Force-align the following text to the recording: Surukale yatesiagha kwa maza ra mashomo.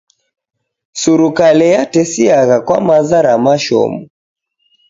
Surukale 0.99 1.67
yatesiagha 1.75 2.57
kwa 2.65 2.77
maza 2.87 3.17
ra 3.25 3.33
mashomo. 3.45 3.99